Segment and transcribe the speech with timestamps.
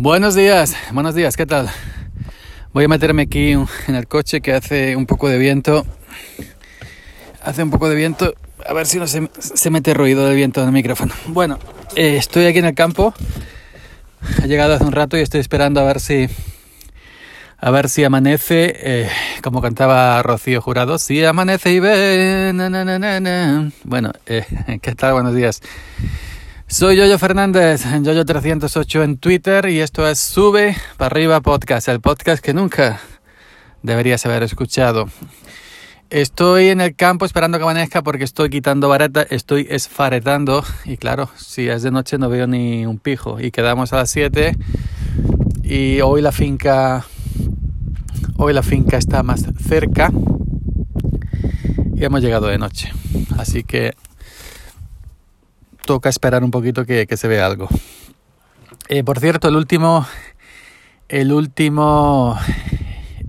[0.00, 1.68] Buenos días, buenos días, ¿qué tal?
[2.72, 5.84] Voy a meterme aquí en el coche que hace un poco de viento.
[7.42, 8.32] Hace un poco de viento,
[8.64, 11.12] a ver si no se, se mete ruido de viento en el micrófono.
[11.26, 11.58] Bueno,
[11.96, 13.12] eh, estoy aquí en el campo.
[14.40, 16.28] He llegado hace un rato y estoy esperando a ver si
[17.58, 19.10] a ver si amanece, eh,
[19.42, 22.52] como cantaba Rocío Jurado, si amanece y ve.
[23.82, 24.44] Bueno, eh,
[24.80, 25.14] ¿qué tal?
[25.14, 25.60] Buenos días.
[26.70, 32.44] Soy Yoyo Fernández, Yoyo308 en Twitter y esto es Sube para arriba podcast, el podcast
[32.44, 33.00] que nunca
[33.82, 35.06] deberías haber escuchado.
[36.10, 41.30] Estoy en el campo esperando que amanezca porque estoy quitando vareta, estoy esfaretando y claro,
[41.36, 44.54] si es de noche no veo ni un pijo y quedamos a las 7
[45.62, 47.06] y hoy la finca
[48.36, 50.12] hoy la finca está más cerca
[51.94, 52.92] y hemos llegado de noche.
[53.38, 53.94] Así que
[55.88, 57.66] toca esperar un poquito que, se vea algo.
[58.90, 60.06] Eh, por cierto, el último,
[61.08, 62.38] el último,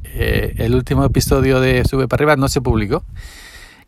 [0.03, 3.05] eh, el último episodio de Sube para arriba no se publicó.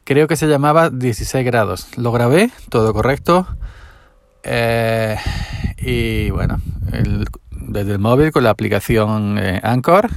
[0.06, 1.98] Creo que se llamaba 16 grados.
[1.98, 3.46] Lo grabé, todo correcto.
[4.44, 5.18] Eh,
[5.80, 6.62] y bueno,
[7.52, 10.10] desde el móvil con la aplicación Anchor.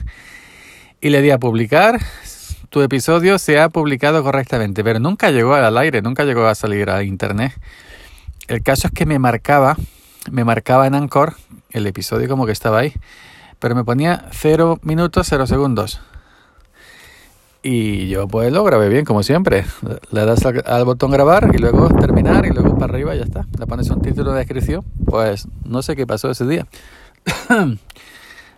[1.00, 1.98] Y le di a publicar.
[2.71, 6.89] Tu episodio se ha publicado correctamente, pero nunca llegó al aire, nunca llegó a salir
[6.89, 7.53] a internet.
[8.48, 9.77] El caso es que me marcaba,
[10.31, 11.34] me marcaba en Anchor
[11.70, 12.92] el episodio como que estaba ahí,
[13.59, 16.00] pero me ponía 0 minutos 0 segundos.
[17.62, 19.65] Y yo pues lo grabé bien como siempre.
[20.11, 23.25] Le das al, al, botón grabar y luego terminar y luego para arriba y ya
[23.25, 23.47] está.
[23.59, 24.84] Le pones un título de descripción.
[25.06, 26.67] Pues no sé qué pasó ese día.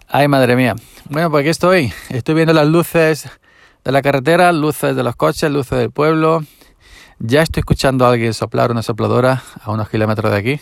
[0.09, 0.75] Ay, madre mía.
[1.09, 1.93] Bueno, pues aquí estoy.
[2.09, 3.29] Estoy viendo las luces
[3.85, 6.43] de la carretera, luces de los coches, luces del pueblo.
[7.19, 10.61] Ya estoy escuchando a alguien soplar una sopladora a unos kilómetros de aquí,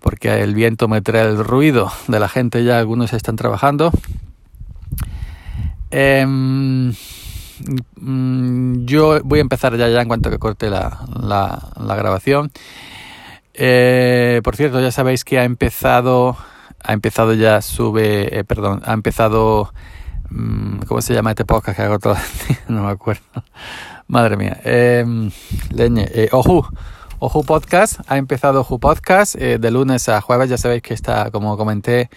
[0.00, 3.92] porque el viento me trae el ruido de la gente, ya algunos están trabajando.
[5.90, 6.26] Eh,
[8.84, 12.50] yo voy a empezar ya, ya en cuanto que corte la, la, grabación.
[13.54, 16.36] Eh, por cierto, ya sabéis que ha empezado,
[16.82, 19.72] ha empezado ya, sube, eh, perdón, ha empezado,
[20.86, 22.16] ¿cómo se llama este podcast que hago todo?
[22.68, 23.22] no me acuerdo.
[24.08, 24.60] Madre mía.
[24.64, 25.04] Eh,
[25.70, 26.06] leñe.
[26.12, 26.64] Eh, Oju.
[27.18, 28.00] Oju Podcast.
[28.06, 30.50] Ha empezado Oju Podcast eh, de lunes a jueves.
[30.50, 32.10] Ya sabéis que está, como comenté,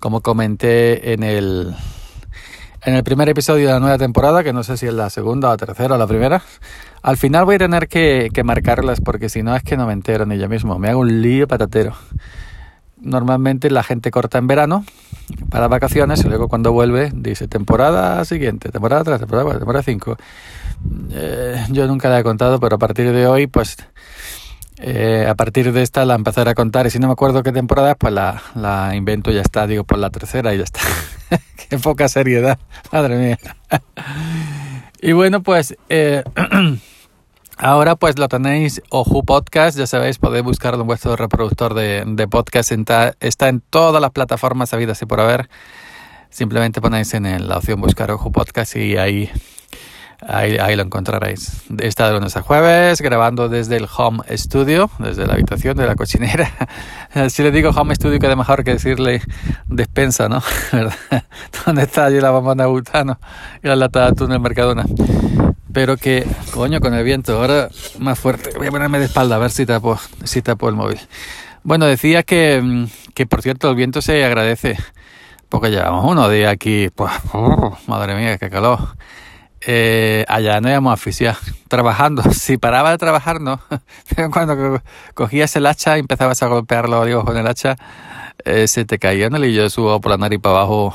[0.00, 1.74] como comenté en el,
[2.82, 5.48] en el primer episodio de la nueva temporada, que no sé si es la segunda,
[5.48, 6.42] la tercera o la primera.
[7.02, 9.92] Al final voy a tener que, que marcarlas porque si no es que no me
[9.92, 10.78] entero ni yo mismo.
[10.78, 11.94] Me hago un lío patatero.
[13.00, 14.84] Normalmente la gente corta en verano
[15.50, 20.16] para vacaciones y luego cuando vuelve dice temporada siguiente, temporada 3, temporada 4, temporada 5.
[21.12, 23.76] Eh, yo nunca la he contado, pero a partir de hoy, pues
[24.78, 27.52] eh, a partir de esta la empezaré a contar y si no me acuerdo qué
[27.52, 30.64] temporada es, pues la, la invento y ya está, digo por la tercera y ya
[30.64, 30.80] está.
[31.68, 32.58] qué poca seriedad,
[32.92, 33.38] madre mía.
[35.00, 36.22] y bueno, pues eh,
[37.56, 42.28] ahora pues lo tenéis Oju Podcast, ya sabéis, podéis buscarlo en vuestro reproductor de, de
[42.28, 45.48] podcast, está, está en todas las plataformas habidas y por haber.
[46.30, 49.30] Simplemente ponéis en la opción buscar Oju Podcast y ahí
[50.26, 51.64] Ahí, ahí, lo encontraréis.
[51.78, 55.94] Está de lunes a jueves, grabando desde el home studio, desde la habitación de la
[55.94, 56.50] cocinera.
[57.30, 59.22] Si le digo home studio, queda mejor que decirle
[59.68, 60.42] despensa, ¿no?
[60.72, 60.94] ¿Verdad?
[61.64, 63.18] ¿Dónde está allí la bombona de butano
[63.62, 64.84] y la lata de atún del Mercadona?
[65.76, 68.50] Pero que, coño, con el viento, ahora más fuerte.
[68.56, 70.98] Voy a ponerme de espalda a ver si tapo, si tapo el móvil.
[71.64, 74.78] Bueno, decía que, que, por cierto, el viento se agradece,
[75.50, 78.96] porque llevamos unos días aquí, pues, oh, madre mía, qué calor
[79.66, 81.36] eh, allá no íbamos a oficiar,
[81.68, 82.22] trabajando.
[82.32, 83.60] Si paraba de trabajar, no.
[84.16, 84.80] Pero cuando
[85.12, 87.76] cogías el hacha y empezabas a golpearlo digo, con el hacha,
[88.46, 90.94] eh, se te caía el hillo de subo por la nariz para abajo,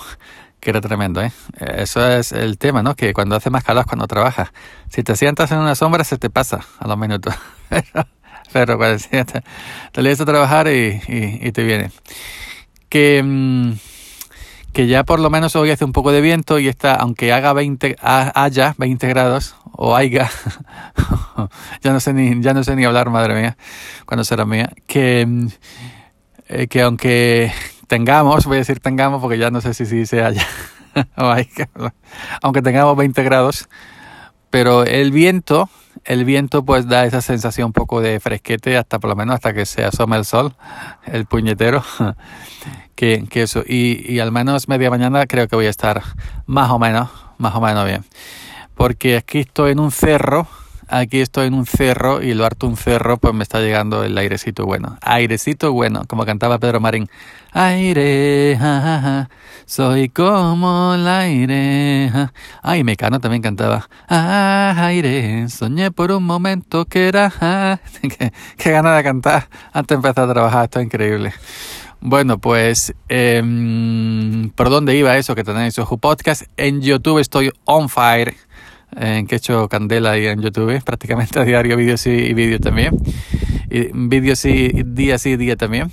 [0.62, 1.32] que era tremendo, ¿eh?
[1.60, 2.96] Eso es el tema, ¿no?
[2.96, 4.52] Que cuando hace más calor es cuando trabajas.
[4.90, 7.36] Si te sientas en una sombra, se te pasa a los minutos.
[8.54, 9.26] Pero cuando te,
[9.92, 11.92] te lees a trabajar y, y, y te viene.
[12.88, 13.22] Que...
[13.24, 13.74] Mmm,
[14.74, 17.54] que ya por lo menos hoy hace un poco de viento y está, aunque haga
[17.54, 20.30] 20, haya 20 grados o haya,
[21.82, 23.58] ya no sé ni, ya no sé ni hablar, madre mía,
[24.06, 25.28] cuando será mía, que,
[26.48, 27.52] eh, que aunque
[27.92, 30.24] tengamos, voy a decir tengamos porque ya no sé si, se
[31.18, 31.70] o haya,
[32.42, 33.68] aunque tengamos 20 grados,
[34.50, 35.70] pero el viento,
[36.06, 39.52] el viento pues da esa sensación un poco de fresquete hasta por lo menos hasta
[39.52, 40.56] que se asoma el sol,
[41.06, 41.84] el puñetero
[42.96, 43.62] que, que eso.
[43.68, 46.02] Y, y, al menos media mañana creo que voy a estar
[46.46, 47.10] más o menos,
[47.40, 48.06] más o menos bien.
[48.74, 50.48] Porque aquí estoy en un cerro,
[50.92, 54.18] aquí estoy en un cerro y lo harto un cerro, pues me está llegando el
[54.18, 54.98] airecito bueno.
[55.02, 57.10] Airecito bueno, como cantaba Pedro Marín.
[57.54, 59.30] Aire, ja,
[59.66, 62.10] soy como el aire.
[62.12, 62.34] Ja.
[62.62, 63.90] Ay, Mecano también cantaba.
[64.08, 67.32] Ah, aire, soñé por un momento que era.
[68.02, 71.34] qué, qué ganas de cantar antes de empezar a trabajar, esto es increíble.
[72.04, 76.44] Bueno, pues, eh, ¿por dónde iba eso que tenéis su podcast?
[76.58, 78.36] En YouTube estoy on fire,
[78.96, 82.98] en que he hecho candela ahí en YouTube, prácticamente a diario, vídeos y vídeos también.
[83.94, 85.92] Vídeos y día sí, día también.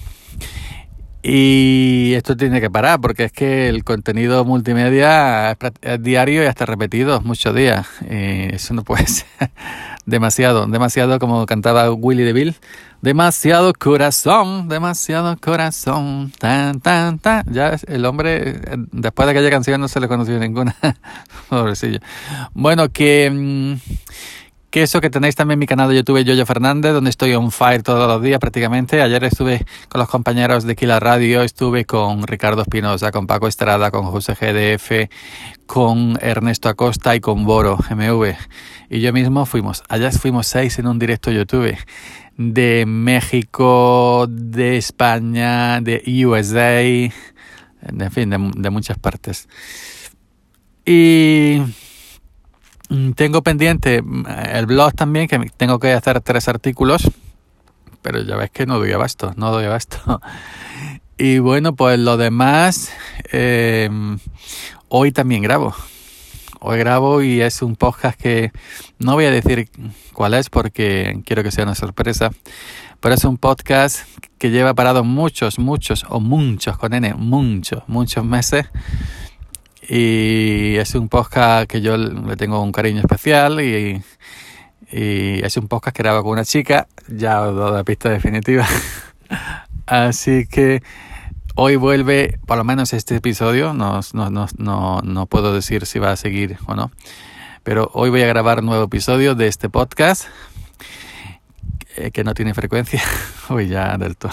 [1.22, 5.52] Y esto tiene que parar porque es que el contenido multimedia
[5.82, 7.86] es, diario y hasta repetido muchos días.
[8.08, 9.26] Y eso no puede ser
[10.08, 12.54] demasiado, demasiado como cantaba Willy DeVille.
[13.00, 17.44] Demasiado corazón, demasiado corazón, tan, tan, tan.
[17.52, 18.60] Ya el hombre,
[18.90, 20.74] después de aquella canción no se le conoció ninguna.
[21.48, 22.00] Pobrecillo.
[22.54, 23.30] Bueno, que...
[23.30, 23.74] Mm,
[24.70, 27.50] que eso que tenéis también en mi canal de YouTube Yoyo Fernández, donde estoy on
[27.50, 29.00] fire todos los días prácticamente.
[29.00, 33.90] Ayer estuve con los compañeros de Kila Radio, estuve con Ricardo Espinosa, con Paco Estrada,
[33.90, 35.08] con José GDF,
[35.68, 38.34] con Ernesto Acosta y con Boro MV.
[38.88, 41.76] Y yo mismo fuimos, allá fuimos seis en un directo YouTube
[42.38, 49.46] de México, de España, de USA, en fin, de, muchas partes.
[50.86, 51.60] Y
[53.14, 54.24] tengo pendiente mm,
[54.54, 57.10] el blog también, que tengo que hacer tres artículos,
[58.00, 60.20] pero ya ves que no doy abasto, no doy abasto.
[61.20, 62.92] Y bueno, pues lo demás,
[63.32, 63.90] eh,
[64.88, 65.74] hoy también grabo.
[66.60, 68.50] Hoy grabo y es un podcast que
[68.98, 69.68] no voy a decir
[70.12, 72.30] cuál es porque quiero que sea una sorpresa,
[73.00, 74.00] pero es un podcast
[74.38, 78.66] que lleva parado muchos, muchos o muchos, con N, muchos, muchos meses
[79.88, 84.02] y es un podcast que yo le tengo un cariño especial y,
[84.90, 88.66] y es un podcast que grabo con una chica, ya os doy la pista definitiva.
[89.86, 90.82] Así que
[91.60, 96.12] hoy vuelve, por lo menos este episodio, no, no, no, no, puedo decir si va
[96.12, 96.92] a seguir o no,
[97.64, 100.26] pero hoy voy a grabar un nuevo episodio de este podcast
[102.12, 103.02] que no tiene frecuencia.
[103.50, 104.30] Uy, ya del todo.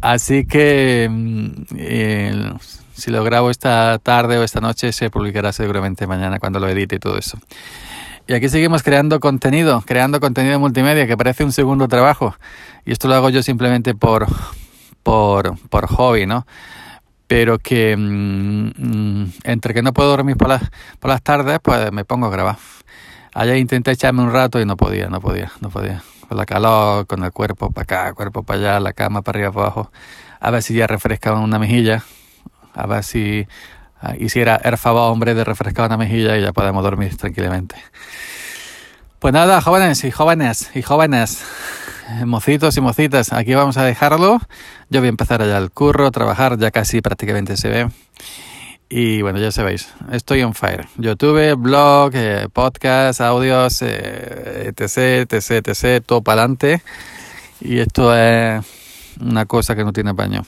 [0.00, 2.58] Así que mm,
[2.94, 6.94] si lo grabo esta tarde o esta noche, se publicará seguramente mañana cuando lo edite
[6.94, 7.38] y todo eso.
[8.28, 12.36] Y aquí seguimos creando contenido, creando contenido multimedia que parece un segundo trabajo.
[12.86, 14.28] Y esto lo hago yo simplemente por,
[15.04, 16.44] por, por hobby, ¿no?
[17.28, 20.62] Pero que mm, mm, entre que no puedo dormir por las,
[20.98, 22.56] por las tardes, pues me pongo a grabar.
[23.34, 26.02] Ayer intenté echarme un rato y no podía, no podía, no podía.
[26.28, 29.52] Con la calor, con el cuerpo para acá, cuerpo para allá, la cama para arriba,
[29.52, 29.92] para abajo.
[30.40, 32.02] A ver si ya refresca una mejilla
[32.74, 33.46] a ver si
[34.02, 37.76] uh, hiciera el favor, hombre, de refrescar una mejilla y ya podemos dormir tranquilamente.
[39.18, 41.42] Pues nada, jóvenes y jóvenes y jóvenes,
[42.24, 44.40] mocitos y mocitas, aquí vamos a dejarlo.
[44.90, 47.88] Yo voy a empezar allá el curro, trabajar, ya casi prácticamente se ve.
[48.88, 50.86] Y bueno, ya sabéis, estoy on fire.
[50.96, 56.82] YouTube, blog, eh, podcast, audios, eh, etc, etc, etc, todo para adelante.
[57.60, 58.64] Y esto es
[59.20, 60.42] una cosa que no tiene baño.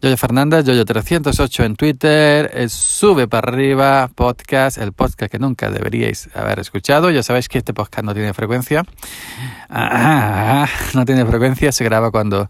[0.00, 6.58] Yoyo Fernández, Yoyo308 en Twitter, Sube para arriba, podcast, el podcast que nunca deberíais haber
[6.58, 7.10] escuchado.
[7.10, 8.84] Ya sabéis que este podcast no tiene frecuencia.
[9.68, 12.48] Ah, no tiene frecuencia, se graba cuando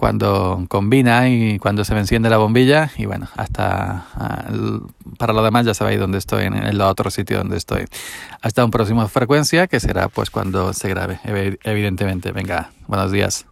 [0.00, 4.48] cuando combina y cuando se me enciende la bombilla y bueno, hasta ah,
[5.18, 7.84] para lo demás ya sabéis dónde estoy, en el otro sitio donde estoy.
[8.40, 11.20] Hasta un próximo frecuencia que será pues cuando se grabe,
[11.64, 12.32] evidentemente.
[12.32, 13.49] Venga, buenos días.